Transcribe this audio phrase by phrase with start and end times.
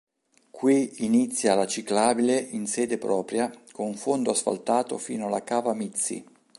[0.59, 6.25] Qui inizia la ciclabile in sede propria con fondo asfaltato fino alla cava Mizzi.